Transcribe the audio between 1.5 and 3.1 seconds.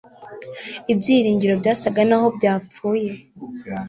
byasaga naho byapfuye